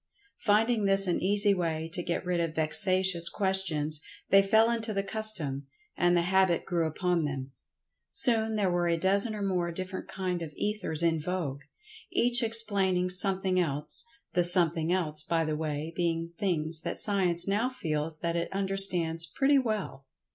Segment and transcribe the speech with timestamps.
[0.39, 5.03] Finding this an easy way to get rid of vexatious questions, they fell into the
[5.03, 7.51] custom—and the habit grew upon them.
[8.09, 11.61] Soon there were a dozen or more different kind of Ethers in vogue,
[12.09, 18.17] each explaining something else—the "something else," by the way, being things that Science now feels
[18.21, 20.07] that it understands pretty well.